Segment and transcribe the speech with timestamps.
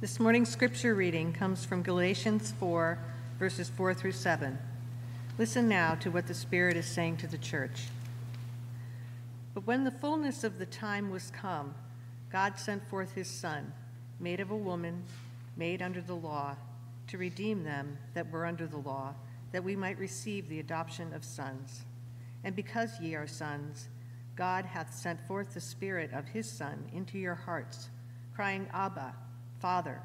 [0.00, 3.00] This morning's scripture reading comes from Galatians 4,
[3.36, 4.56] verses 4 through 7.
[5.38, 7.88] Listen now to what the Spirit is saying to the church.
[9.54, 11.74] But when the fullness of the time was come,
[12.30, 13.72] God sent forth his Son,
[14.20, 15.02] made of a woman,
[15.56, 16.54] made under the law,
[17.08, 19.14] to redeem them that were under the law,
[19.50, 21.82] that we might receive the adoption of sons.
[22.44, 23.88] And because ye are sons,
[24.36, 27.88] God hath sent forth the Spirit of his Son into your hearts,
[28.36, 29.12] crying, Abba,
[29.60, 30.00] Father.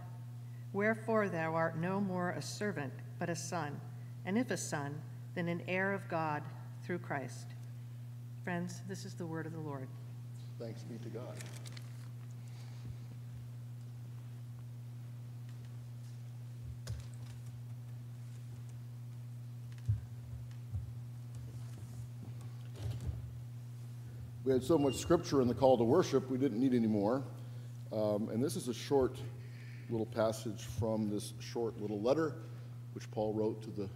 [0.72, 3.80] Wherefore thou art no more a servant, but a son,
[4.26, 5.00] and if a son,
[5.36, 6.44] then an heir of God
[6.84, 7.48] through Christ.
[8.44, 9.88] Friends, this is the word of the Lord.
[10.60, 11.36] Thanks be to God.
[24.44, 27.24] We had so much scripture in the call to worship, we didn't need any more.
[27.94, 29.18] Um, and this is a short
[29.94, 32.34] little passage from this short little letter
[32.94, 33.88] which Paul wrote to the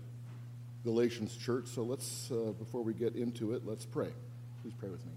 [0.83, 1.67] Galatians church.
[1.67, 4.09] So let's, uh, before we get into it, let's pray.
[4.61, 5.11] Please pray with me.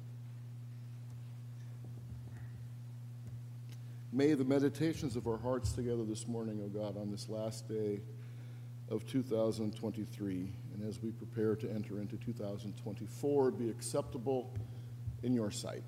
[4.10, 7.68] May the meditations of our hearts together this morning, O oh God, on this last
[7.68, 8.00] day
[8.88, 14.50] of 2023, and as we prepare to enter into 2024, be acceptable
[15.22, 15.84] in your sight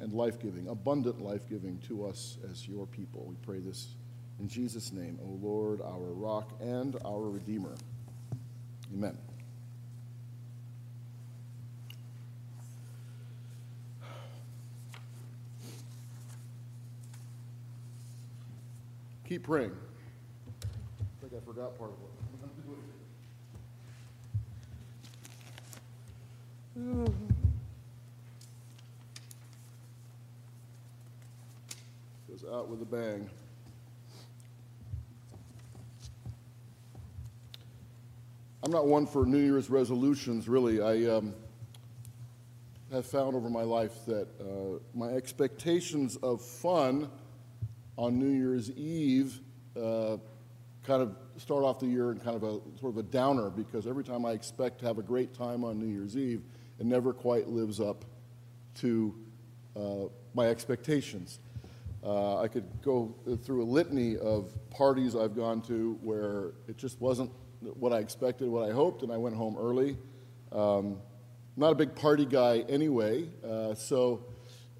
[0.00, 3.24] and life giving, abundant life giving to us as your people.
[3.26, 3.88] We pray this
[4.38, 7.74] in Jesus' name, O Lord, our rock and our Redeemer.
[8.92, 9.16] Amen.
[19.26, 19.72] Keep praying.
[20.62, 22.10] I think I forgot part of what
[22.42, 22.82] I'm doing.
[27.28, 27.35] Oh.
[32.52, 33.28] Out with a bang.
[38.62, 40.80] I'm not one for New Year's resolutions, really.
[40.80, 41.34] I um,
[42.92, 47.10] have found over my life that uh, my expectations of fun
[47.96, 49.40] on New Year's Eve
[49.76, 50.16] uh,
[50.84, 53.86] kind of start off the year in kind of a sort of a downer because
[53.86, 56.42] every time I expect to have a great time on New Year's Eve,
[56.78, 58.04] it never quite lives up
[58.76, 59.14] to
[59.74, 60.04] uh,
[60.34, 61.40] my expectations.
[62.06, 67.00] Uh, I could go through a litany of parties I've gone to where it just
[67.00, 69.98] wasn't what I expected, what I hoped, and I went home early.
[70.52, 70.98] Um,
[71.56, 74.24] not a big party guy anyway, uh, so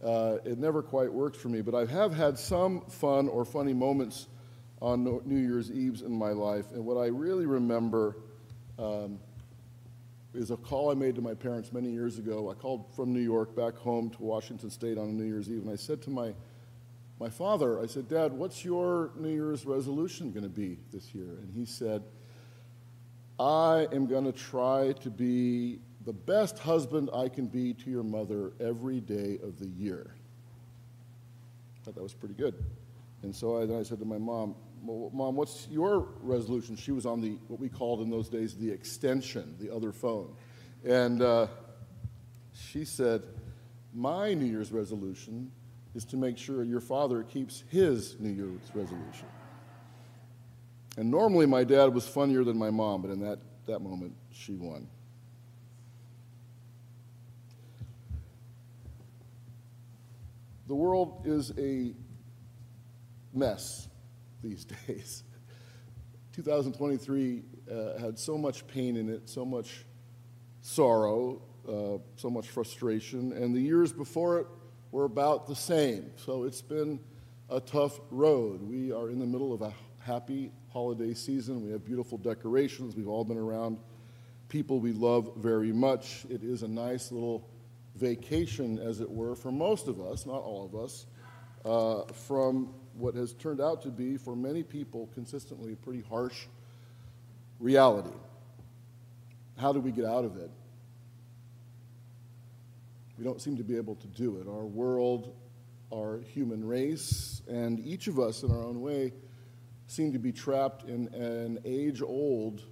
[0.04, 1.62] uh, it never quite worked for me.
[1.62, 4.28] But I have had some fun or funny moments
[4.80, 8.18] on New Year's Eves in my life, and what I really remember
[8.78, 9.18] um,
[10.32, 12.52] is a call I made to my parents many years ago.
[12.52, 15.70] I called from New York back home to Washington State on New Year's Eve, and
[15.70, 16.32] I said to my
[17.18, 21.38] my father, I said, Dad, what's your New Year's resolution going to be this year?
[21.40, 22.02] And he said,
[23.40, 28.02] I am going to try to be the best husband I can be to your
[28.02, 30.14] mother every day of the year.
[31.74, 32.54] I thought that was pretty good.
[33.22, 36.76] And so I, then I said to my mom, Mom, what's your resolution?
[36.76, 40.36] She was on the, what we called in those days, the extension, the other phone.
[40.84, 41.48] And uh,
[42.52, 43.22] she said,
[43.92, 45.50] My New Year's resolution
[45.96, 49.26] is to make sure your father keeps his New Year's resolution.
[50.98, 54.54] And normally my dad was funnier than my mom, but in that, that moment, she
[54.54, 54.86] won.
[60.66, 61.94] The world is a
[63.32, 63.88] mess
[64.42, 65.24] these days.
[66.34, 69.86] 2023 uh, had so much pain in it, so much
[70.60, 74.46] sorrow, uh, so much frustration, and the years before it
[74.96, 76.10] were about the same.
[76.16, 76.98] So it's been
[77.50, 78.62] a tough road.
[78.62, 79.70] We are in the middle of a
[80.00, 81.62] happy holiday season.
[81.62, 82.96] We have beautiful decorations.
[82.96, 83.76] We've all been around
[84.48, 86.24] people we love very much.
[86.30, 87.46] It is a nice little
[87.94, 91.04] vacation, as it were, for most of us, not all of us,
[91.66, 96.46] uh, from what has turned out to be, for many people, consistently a pretty harsh
[97.60, 98.16] reality.
[99.58, 100.50] How do we get out of it?
[103.18, 104.46] We don't seem to be able to do it.
[104.46, 105.34] Our world,
[105.92, 109.12] our human race, and each of us in our own way
[109.86, 112.62] seem to be trapped in an age old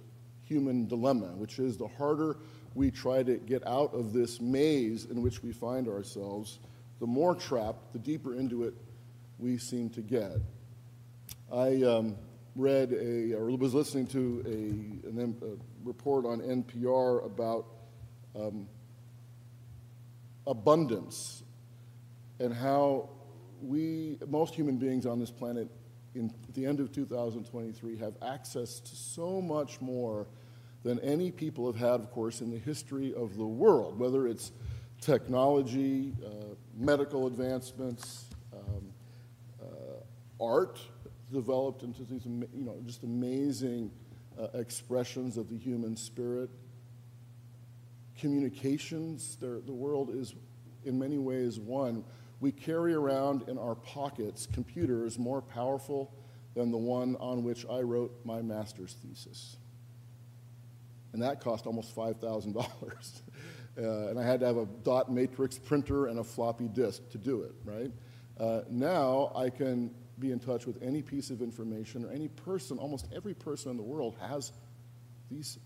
[0.43, 2.37] human dilemma, which is the harder
[2.75, 6.59] we try to get out of this maze in which we find ourselves,
[6.99, 8.73] the more trapped, the deeper into it
[9.39, 10.33] we seem to get.
[11.51, 12.17] I um,
[12.55, 17.65] read a, or was listening to a, an, a report on NPR about
[18.35, 18.67] um,
[20.47, 21.43] abundance
[22.39, 23.09] and how
[23.61, 25.69] we, most human beings on this planet,
[26.13, 30.27] in the end of 2023, have access to so much more
[30.83, 34.51] than any people have had, of course, in the history of the world, whether it's
[35.01, 36.29] technology, uh,
[36.77, 38.91] medical advancements, um,
[39.61, 40.79] uh, art
[41.31, 43.91] developed into these, you know, just amazing
[44.39, 46.49] uh, expressions of the human spirit.
[48.19, 50.33] Communications, the world is
[50.85, 52.03] in many ways one.
[52.39, 56.13] We carry around in our pockets computers more powerful
[56.53, 59.57] than the one on which I wrote my master's thesis.
[61.13, 62.55] And that cost almost $5,000.
[63.77, 67.17] uh, and I had to have a dot matrix printer and a floppy disk to
[67.17, 67.91] do it, right?
[68.39, 72.77] Uh, now I can be in touch with any piece of information or any person,
[72.77, 74.51] almost every person in the world has
[75.29, 75.57] these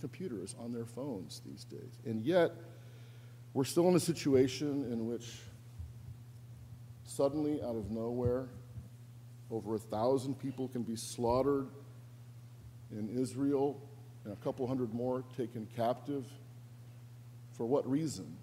[0.00, 2.00] computers on their phones these days.
[2.04, 2.52] And yet,
[3.54, 5.38] we're still in a situation in which
[7.04, 8.48] suddenly, out of nowhere,
[9.50, 11.68] over a thousand people can be slaughtered
[12.92, 13.80] in Israel
[14.24, 16.26] and a couple hundred more taken captive.
[17.52, 18.36] For what reason?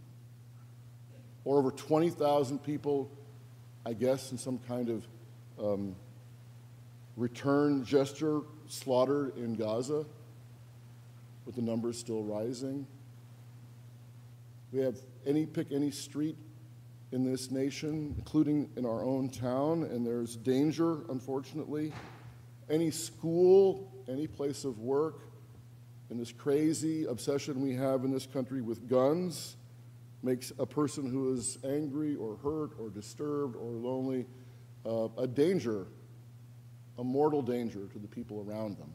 [1.44, 3.10] Or over 20,000 people,
[3.86, 5.08] I guess, in some kind of
[5.64, 5.96] um,
[7.16, 10.06] return gesture slaughtered in Gaza,
[11.46, 12.88] with the numbers still rising.
[14.72, 16.38] We have any pick any street
[17.12, 21.94] in this nation, including in our own town, and there's danger, unfortunately.
[22.70, 25.22] Any school, any place of work,
[26.10, 29.56] and this crazy obsession we have in this country with guns
[30.24, 34.26] makes a person who is angry or hurt or disturbed or lonely
[34.86, 35.88] uh, a danger,
[36.98, 38.92] a mortal danger to the people around them.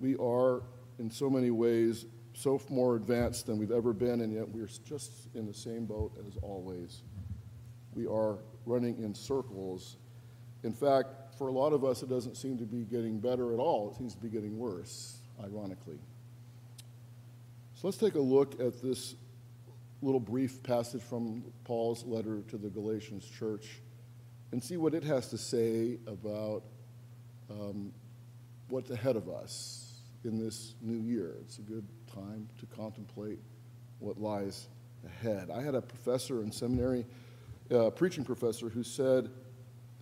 [0.00, 0.62] We are,
[0.98, 5.12] in so many ways, so more advanced than we've ever been, and yet we're just
[5.34, 7.02] in the same boat as always.
[7.94, 9.96] We are running in circles.
[10.62, 13.58] In fact, for a lot of us, it doesn't seem to be getting better at
[13.58, 13.90] all.
[13.90, 15.98] It seems to be getting worse, ironically.
[17.74, 19.16] So let's take a look at this
[20.00, 23.80] little brief passage from Paul's letter to the Galatians church
[24.52, 26.62] and see what it has to say about
[27.50, 27.92] um,
[28.68, 29.87] what's ahead of us
[30.24, 31.36] in this new year.
[31.40, 33.38] It's a good time to contemplate
[33.98, 34.68] what lies
[35.04, 35.50] ahead.
[35.50, 37.06] I had a professor in seminary,
[37.70, 39.30] uh, preaching professor, who said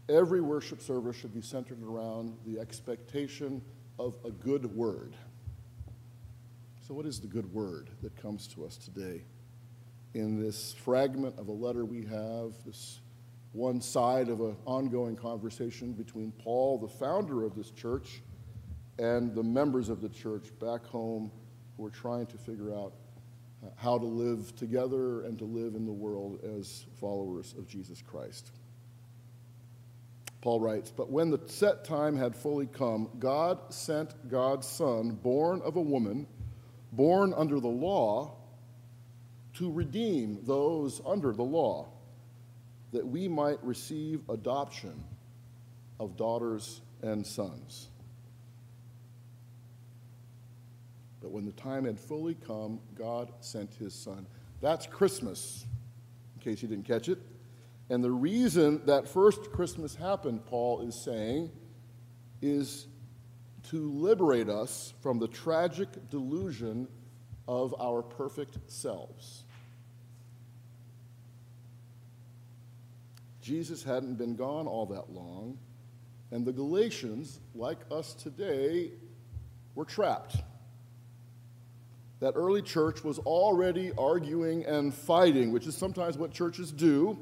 [0.09, 3.63] every worship service should be centered around the expectation
[3.99, 5.15] of a good word.
[6.87, 9.23] So, what is the good word that comes to us today?
[10.17, 13.01] in this fragment of a letter we have, this
[13.53, 18.23] one side of an ongoing conversation between Paul, the founder of this church,
[18.99, 21.31] and the members of the church back home
[21.77, 22.95] who are trying to figure out
[23.77, 28.53] how to live together and to live in the world as followers of Jesus Christ.
[30.41, 35.61] Paul writes, But when the set time had fully come, God sent God's Son, born
[35.63, 36.27] of a woman,
[36.93, 38.37] born under the law
[39.55, 41.89] to redeem those under the law,
[42.93, 45.03] that we might receive adoption
[45.99, 47.89] of daughters and sons.
[51.27, 54.29] But when the time had fully come, God sent his son.
[54.61, 55.67] That's Christmas,
[56.37, 57.19] in case you didn't catch it.
[57.91, 61.51] And the reason that first Christmas happened, Paul is saying,
[62.41, 62.87] is
[63.71, 66.87] to liberate us from the tragic delusion
[67.49, 69.43] of our perfect selves.
[73.41, 75.59] Jesus hadn't been gone all that long,
[76.31, 78.93] and the Galatians, like us today,
[79.75, 80.37] were trapped.
[82.21, 87.19] That early church was already arguing and fighting, which is sometimes what churches do.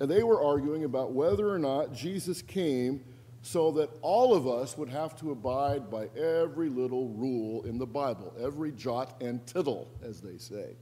[0.00, 3.02] And they were arguing about whether or not Jesus came
[3.40, 7.86] so that all of us would have to abide by every little rule in the
[7.86, 10.74] Bible, every jot and tittle, as they say.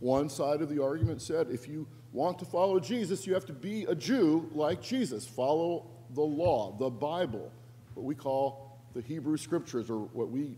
[0.00, 3.52] One side of the argument said if you want to follow Jesus, you have to
[3.52, 5.24] be a Jew like Jesus.
[5.24, 7.52] Follow the law, the Bible,
[7.94, 10.56] what we call the Hebrew Scriptures, or what we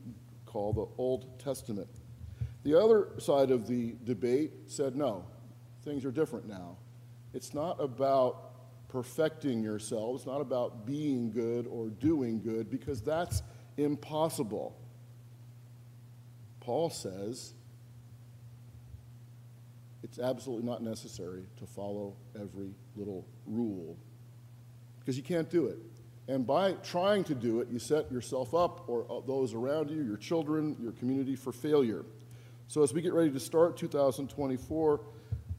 [0.57, 1.91] call the Old Testament.
[2.63, 5.27] The other side of the debate said no,
[5.85, 6.79] things are different now.
[7.35, 13.43] It's not about perfecting yourselves, not about being good or doing good, because that's
[13.77, 14.75] impossible.
[16.61, 17.53] Paul says
[20.03, 23.99] it's absolutely not necessary to follow every little rule
[25.01, 25.77] because you can't do it.
[26.29, 30.03] And by trying to do it, you set yourself up or uh, those around you,
[30.03, 32.05] your children, your community for failure.
[32.69, 35.01] So as we get ready to start 2024,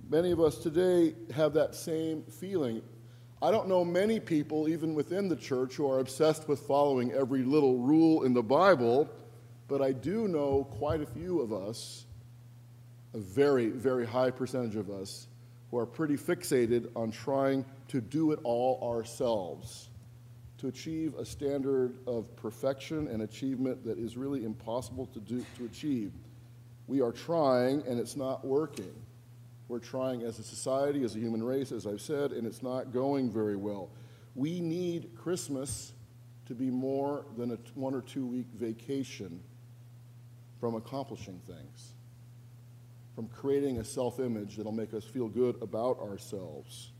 [0.09, 2.81] Many of us today have that same feeling.
[3.41, 7.43] I don't know many people, even within the church, who are obsessed with following every
[7.43, 9.09] little rule in the Bible,
[9.67, 12.05] but I do know quite a few of us,
[13.13, 15.27] a very, very high percentage of us,
[15.71, 19.89] who are pretty fixated on trying to do it all ourselves,
[20.57, 25.65] to achieve a standard of perfection and achievement that is really impossible to, do, to
[25.65, 26.11] achieve.
[26.87, 28.93] We are trying, and it's not working.
[29.67, 32.93] We're trying as a society, as a human race, as I've said, and it's not
[32.93, 33.89] going very well.
[34.35, 35.93] We need Christmas
[36.47, 39.41] to be more than a one or two week vacation
[40.59, 41.93] from accomplishing things,
[43.13, 46.91] from creating a self image that'll make us feel good about ourselves.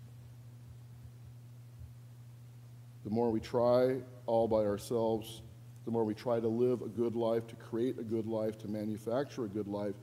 [3.08, 5.42] The more we try all by ourselves,
[5.86, 8.68] the more we try to live a good life, to create a good life, to
[8.68, 9.96] manufacture a good life,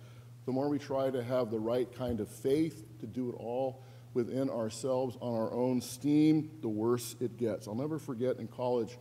[0.46, 3.82] the more we try to have the right kind of faith to do it all
[4.14, 7.68] within ourselves on our own steam, the worse it gets.
[7.68, 8.96] I'll never forget in college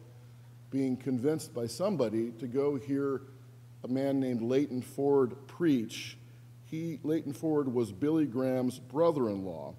[0.70, 3.22] being convinced by somebody to go hear
[3.86, 6.18] a man named Leighton Ford preach.
[6.66, 9.76] He, Leighton Ford was Billy Graham's brother in law.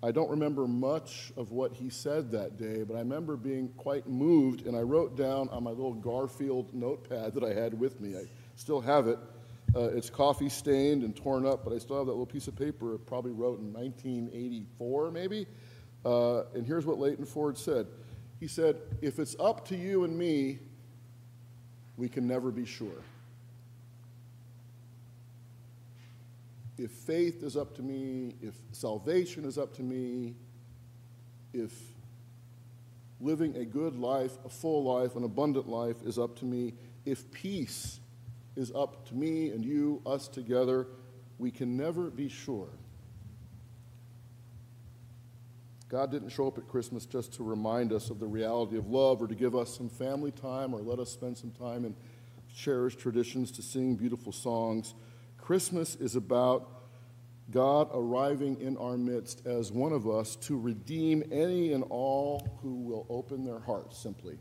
[0.00, 4.08] I don't remember much of what he said that day, but I remember being quite
[4.08, 8.16] moved, and I wrote down on my little Garfield notepad that I had with me.
[8.16, 8.22] I
[8.54, 9.18] still have it.
[9.74, 12.54] Uh, it's coffee stained and torn up, but I still have that little piece of
[12.54, 15.46] paper I probably wrote in 1984, maybe.
[16.04, 17.88] Uh, and here's what Leighton Ford said
[18.38, 20.60] He said, If it's up to you and me,
[21.96, 23.02] we can never be sure.
[26.78, 30.34] If faith is up to me, if salvation is up to me,
[31.52, 31.72] if
[33.20, 37.30] living a good life, a full life, an abundant life is up to me, if
[37.32, 37.98] peace
[38.54, 40.86] is up to me and you, us together,
[41.38, 42.68] we can never be sure.
[45.88, 49.22] God didn't show up at Christmas just to remind us of the reality of love
[49.22, 51.94] or to give us some family time or let us spend some time in
[52.54, 54.94] cherished traditions to sing beautiful songs.
[55.48, 56.68] Christmas is about
[57.50, 62.74] God arriving in our midst as one of us to redeem any and all who
[62.74, 64.36] will open their hearts simply.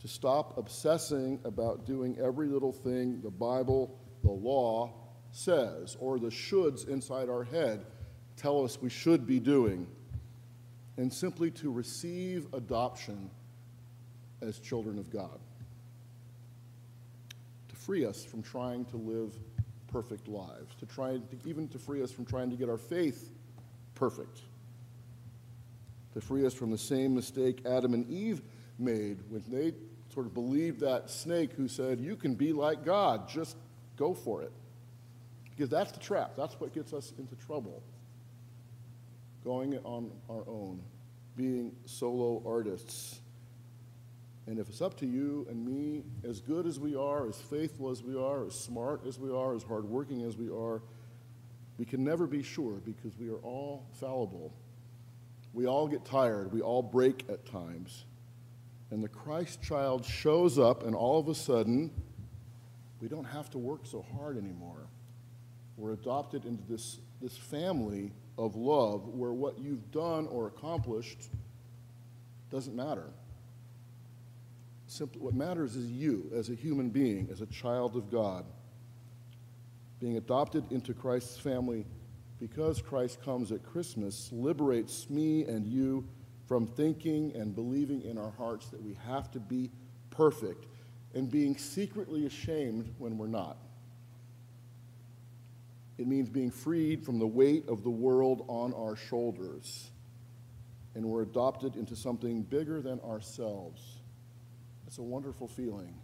[0.00, 4.94] To stop obsessing about doing every little thing the Bible, the law
[5.30, 7.84] says, or the shoulds inside our head
[8.38, 9.86] tell us we should be doing,
[10.96, 13.30] and simply to receive adoption
[14.40, 15.38] as children of God.
[17.68, 19.34] To free us from trying to live
[19.96, 23.32] perfect lives, to try to, even to free us from trying to get our faith
[23.94, 24.42] perfect,
[26.12, 28.42] to free us from the same mistake Adam and Eve
[28.78, 29.72] made when they
[30.12, 33.56] sort of believed that snake who said, You can be like God, just
[33.96, 34.52] go for it.
[35.48, 37.82] Because that's the trap, that's what gets us into trouble.
[39.44, 40.82] Going on our own,
[41.38, 43.20] being solo artists
[44.46, 47.90] and if it's up to you and me, as good as we are, as faithful
[47.90, 50.82] as we are, as smart as we are, as hardworking as we are,
[51.78, 54.54] we can never be sure because we are all fallible.
[55.52, 56.52] We all get tired.
[56.52, 58.04] We all break at times.
[58.90, 61.90] And the Christ child shows up, and all of a sudden,
[63.00, 64.86] we don't have to work so hard anymore.
[65.76, 71.30] We're adopted into this, this family of love where what you've done or accomplished
[72.50, 73.10] doesn't matter.
[74.96, 78.46] Simply, what matters is you as a human being, as a child of God,
[80.00, 81.84] being adopted into Christ's family
[82.40, 86.08] because Christ comes at Christmas liberates me and you
[86.46, 89.70] from thinking and believing in our hearts that we have to be
[90.08, 90.64] perfect
[91.14, 93.58] and being secretly ashamed when we're not.
[95.98, 99.90] It means being freed from the weight of the world on our shoulders.
[100.94, 103.95] And we're adopted into something bigger than ourselves.
[104.86, 105.94] It's a wonderful feeling.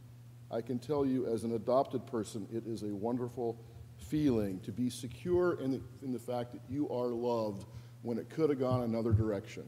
[0.50, 3.58] I can tell you, as an adopted person, it is a wonderful
[3.96, 7.64] feeling to be secure in the, in the fact that you are loved
[8.02, 9.64] when it could have gone another direction.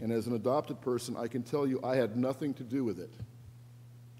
[0.00, 3.00] And as an adopted person, I can tell you I had nothing to do with
[3.00, 3.12] it.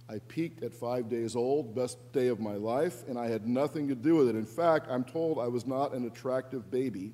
[0.09, 3.89] I peaked at five days old, best day of my life, and I had nothing
[3.89, 4.37] to do with it.
[4.37, 7.13] In fact, I'm told I was not an attractive baby.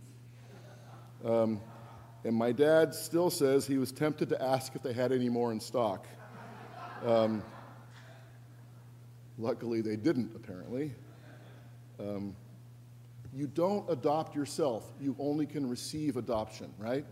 [1.25, 1.61] Um,
[2.25, 5.53] and my dad still says he was tempted to ask if they had any more
[5.53, 6.07] in stock.
[7.05, 7.43] Um,
[9.39, 10.93] luckily, they didn't, apparently.
[11.99, 12.37] Um,
[13.35, 17.05] you don't adopt yourself, you only can receive adoption, right?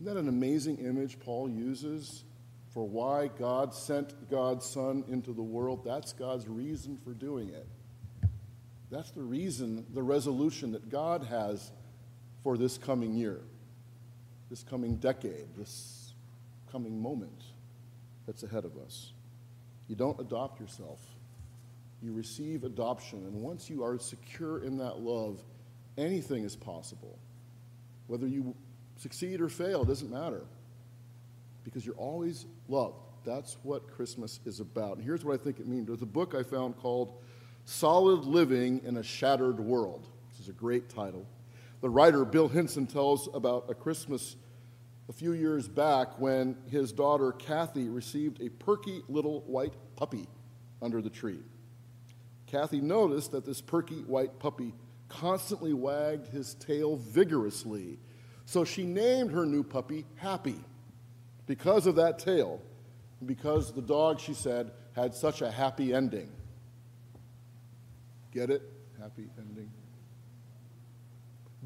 [0.00, 2.24] Isn't that an amazing image Paul uses
[2.74, 5.84] for why God sent God's Son into the world?
[5.84, 7.66] That's God's reason for doing it.
[8.90, 11.72] That's the reason, the resolution that God has
[12.42, 13.40] for this coming year,
[14.50, 16.12] this coming decade, this
[16.70, 17.42] coming moment
[18.26, 19.12] that's ahead of us.
[19.88, 21.00] You don't adopt yourself,
[22.02, 23.20] you receive adoption.
[23.20, 25.42] And once you are secure in that love,
[25.96, 27.18] anything is possible.
[28.06, 28.54] Whether you
[28.96, 30.42] succeed or fail, doesn't matter
[31.64, 32.94] because you're always loved.
[33.24, 34.98] That's what Christmas is about.
[34.98, 35.88] And here's what I think it means.
[35.88, 37.12] There's a book I found called
[37.64, 40.06] Solid Living in a Shattered World.
[40.30, 41.26] This is a great title.
[41.80, 44.36] The writer, Bill Hinson, tells about a Christmas
[45.08, 50.26] a few years back when his daughter, Kathy, received a perky little white puppy
[50.82, 51.40] under the tree.
[52.46, 54.72] Kathy noticed that this perky white puppy
[55.08, 57.98] constantly wagged his tail vigorously.
[58.44, 60.60] So she named her new puppy Happy
[61.46, 62.60] because of that tail,
[63.24, 66.30] because the dog, she said, had such a happy ending.
[68.32, 68.62] Get it?
[69.00, 69.70] Happy ending.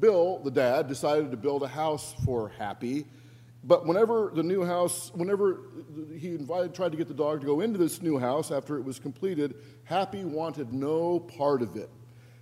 [0.01, 3.05] Bill, the dad, decided to build a house for Happy.
[3.63, 5.59] But whenever the new house, whenever
[6.17, 8.83] he invited, tried to get the dog to go into this new house after it
[8.83, 9.53] was completed,
[9.83, 11.91] Happy wanted no part of it.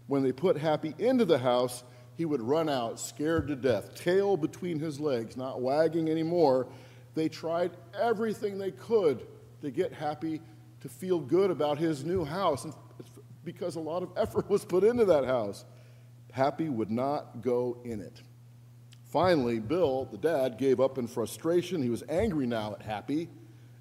[0.08, 1.84] When they put Happy into the house,
[2.16, 6.68] he would run out, scared to death, tail between his legs, not wagging anymore,
[7.13, 9.28] they tried everything they could
[9.62, 10.39] to get Happy
[10.80, 12.66] to feel good about his new house
[13.44, 15.66] because a lot of effort was put into that house.
[16.31, 18.21] Happy would not go in it.
[19.05, 21.81] Finally, Bill, the dad, gave up in frustration.
[21.81, 23.29] He was angry now at Happy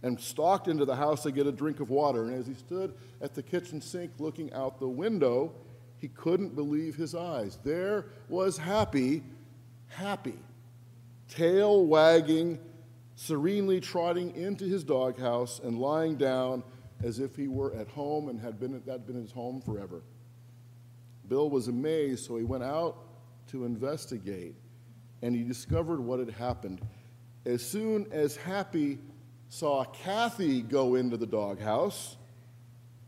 [0.02, 2.24] and stalked into the house to get a drink of water.
[2.24, 5.52] And as he stood at the kitchen sink looking out the window,
[5.98, 7.58] he couldn't believe his eyes.
[7.62, 9.22] There was Happy,
[9.88, 10.38] happy,
[11.28, 12.58] tail wagging,
[13.16, 16.62] serenely trotting into his doghouse and lying down
[17.02, 20.02] as if he were at home and had been, that been his home forever.
[21.28, 22.96] Bill was amazed, so he went out
[23.48, 24.54] to investigate,
[25.22, 26.80] and he discovered what had happened.
[27.44, 28.98] As soon as Happy
[29.48, 32.16] saw Kathy go into the doghouse,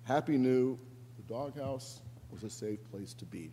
[0.04, 0.78] Happy knew
[1.16, 3.50] the doghouse was a safe place to be.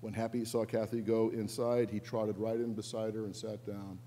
[0.00, 3.98] When Happy saw Kathy go inside, he trotted right in beside her and sat down.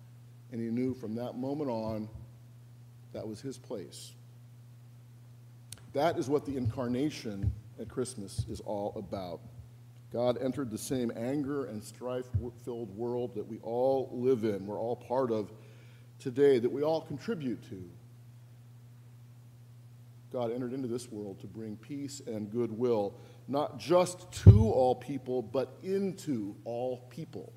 [0.51, 2.07] And he knew from that moment on
[3.13, 4.13] that was his place.
[5.93, 9.41] That is what the incarnation at Christmas is all about.
[10.13, 12.25] God entered the same anger and strife
[12.63, 15.51] filled world that we all live in, we're all part of
[16.19, 17.89] today, that we all contribute to.
[20.31, 23.15] God entered into this world to bring peace and goodwill
[23.47, 27.51] not just to all people, but into all people,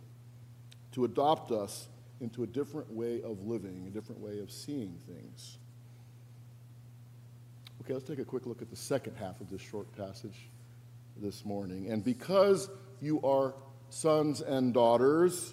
[0.92, 1.88] to adopt us
[2.20, 5.58] into a different way of living, a different way of seeing things.
[7.84, 10.48] Okay, let's take a quick look at the second half of this short passage
[11.18, 11.90] this morning.
[11.90, 12.70] And because
[13.02, 13.54] you are
[13.90, 15.52] sons and daughters,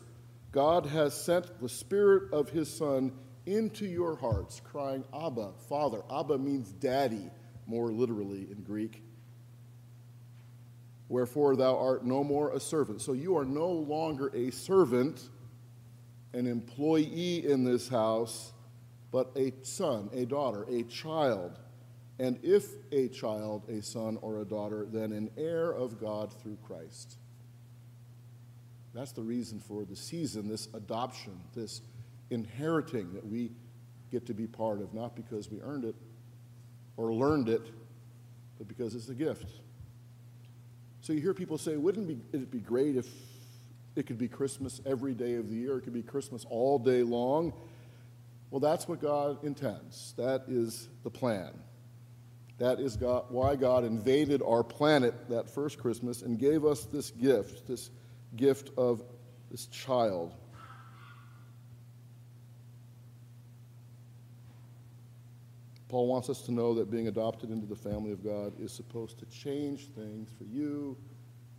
[0.53, 3.11] God has sent the Spirit of His Son
[3.45, 6.03] into your hearts, crying, Abba, Father.
[6.09, 7.29] Abba means daddy,
[7.65, 9.03] more literally in Greek.
[11.09, 13.01] Wherefore thou art no more a servant.
[13.01, 15.27] So you are no longer a servant,
[16.31, 18.53] an employee in this house,
[19.11, 21.59] but a son, a daughter, a child.
[22.21, 26.59] And if a child, a son or a daughter, then an heir of God through
[26.67, 27.17] Christ.
[28.93, 31.81] That's the reason for the season, this adoption, this
[32.29, 33.49] inheriting that we
[34.11, 35.95] get to be part of, not because we earned it
[36.95, 37.63] or learned it,
[38.59, 39.49] but because it's a gift.
[40.99, 43.07] So you hear people say, wouldn't it be great if
[43.95, 45.79] it could be Christmas every day of the year?
[45.79, 47.51] It could be Christmas all day long.
[48.51, 50.13] Well, that's what God intends.
[50.17, 51.53] That is the plan.
[52.61, 57.09] That is God, why God invaded our planet that first Christmas and gave us this
[57.09, 57.89] gift, this
[58.35, 59.03] gift of
[59.49, 60.35] this child.
[65.89, 69.17] Paul wants us to know that being adopted into the family of God is supposed
[69.17, 70.95] to change things for you,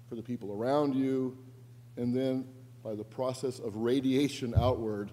[0.08, 1.36] for the people around you,
[1.96, 2.46] and then
[2.84, 5.10] by the process of radiation outward,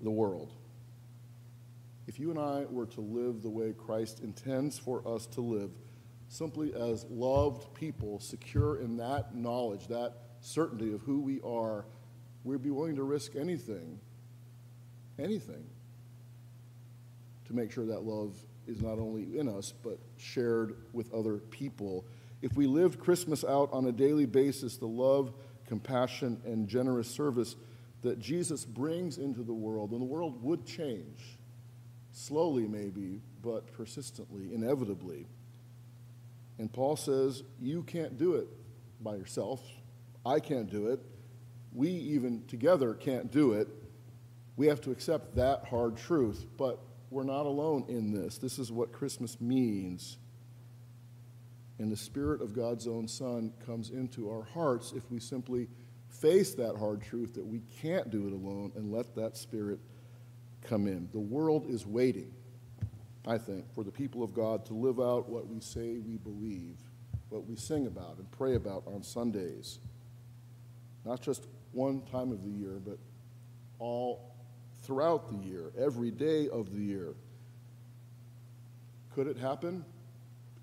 [0.00, 0.54] the world.
[2.08, 5.70] If you and I were to live the way Christ intends for us to live,
[6.28, 11.84] simply as loved people, secure in that knowledge, that certainty of who we are,
[12.44, 14.00] we'd be willing to risk anything,
[15.18, 15.66] anything
[17.46, 22.06] to make sure that love is not only in us, but shared with other people.
[22.40, 25.34] If we lived Christmas out on a daily basis, the love,
[25.66, 27.54] compassion, and generous service
[28.00, 31.37] that Jesus brings into the world, then the world would change.
[32.18, 35.28] Slowly, maybe, but persistently, inevitably.
[36.58, 38.48] And Paul says, You can't do it
[39.00, 39.62] by yourself.
[40.26, 40.98] I can't do it.
[41.72, 43.68] We even together can't do it.
[44.56, 46.44] We have to accept that hard truth.
[46.56, 48.36] But we're not alone in this.
[48.36, 50.18] This is what Christmas means.
[51.78, 55.68] And the Spirit of God's own Son comes into our hearts if we simply
[56.08, 59.78] face that hard truth that we can't do it alone and let that Spirit
[60.62, 61.08] come in.
[61.12, 62.32] The world is waiting,
[63.26, 66.78] I think, for the people of God to live out what we say we believe,
[67.28, 69.78] what we sing about and pray about on Sundays.
[71.04, 72.98] Not just one time of the year, but
[73.78, 74.34] all
[74.82, 77.14] throughout the year, every day of the year.
[79.14, 79.84] Could it happen?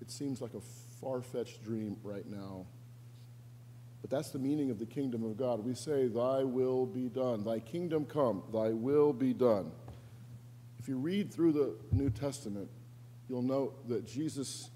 [0.00, 0.60] It seems like a
[1.00, 2.66] far fetched dream right now.
[4.00, 5.64] But that's the meaning of the kingdom of God.
[5.64, 7.44] We say, Thy will be done.
[7.44, 8.42] Thy kingdom come.
[8.52, 9.72] Thy will be done.
[10.86, 12.70] If you read through the New Testament,
[13.28, 14.70] you'll note that Jesus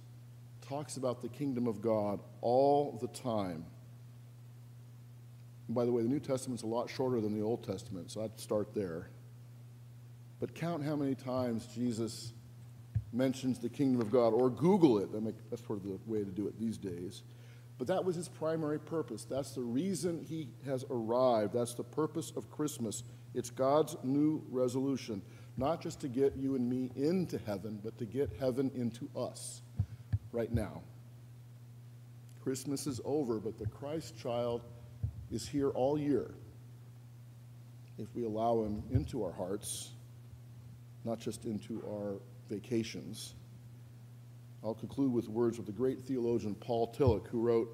[0.60, 3.64] talks about the kingdom of God all the time.
[5.68, 8.24] And by the way, the New Testament's a lot shorter than the Old Testament, so
[8.24, 9.08] I'd start there.
[10.40, 12.32] But count how many times Jesus
[13.12, 15.10] mentions the kingdom of God, or Google it.
[15.48, 17.22] That's sort of the way to do it these days.
[17.78, 19.24] But that was his primary purpose.
[19.24, 21.52] That's the reason he has arrived.
[21.52, 23.04] That's the purpose of Christmas.
[23.32, 25.22] It's God's new resolution,
[25.60, 29.60] not just to get you and me into heaven, but to get heaven into us
[30.32, 30.80] right now.
[32.42, 34.62] Christmas is over, but the Christ child
[35.30, 36.30] is here all year
[37.98, 39.90] if we allow him into our hearts,
[41.04, 43.34] not just into our vacations.
[44.64, 47.68] I'll conclude with words of the great theologian Paul Tillich, who wrote,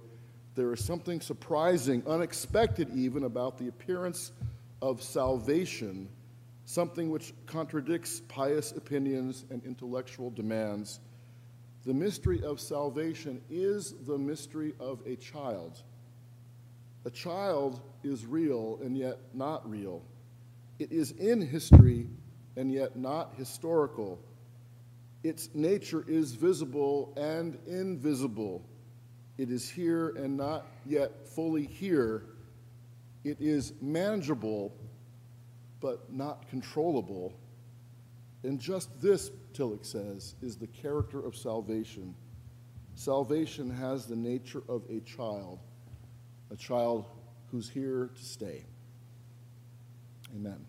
[0.56, 4.32] There is something surprising, unexpected even, about the appearance
[4.82, 6.08] of salvation,
[6.66, 10.98] something which contradicts pious opinions and intellectual demands.
[11.86, 15.80] The mystery of salvation is the mystery of a child.
[17.04, 20.02] A child is real and yet not real.
[20.80, 22.08] It is in history
[22.56, 24.18] and yet not historical.
[25.22, 28.60] Its nature is visible and invisible.
[29.38, 32.24] It is here and not yet fully here.
[33.22, 34.72] It is manageable
[35.80, 37.38] but not controllable.
[38.42, 42.14] And just this, Tillich says, is the character of salvation.
[42.94, 45.58] Salvation has the nature of a child,
[46.50, 47.06] a child
[47.50, 48.64] who's here to stay.
[50.34, 50.64] Amen.